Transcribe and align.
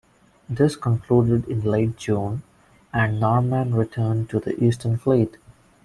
This 0.49 0.75
concluded 0.75 1.47
in 1.47 1.61
late 1.61 1.95
June, 1.95 2.41
and 2.91 3.19
"Norman" 3.19 3.75
returned 3.75 4.31
to 4.31 4.39
the 4.39 4.55
Eastern 4.63 4.97
Fleet. 4.97 5.37